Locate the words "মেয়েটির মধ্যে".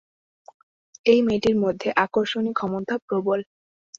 1.21-1.89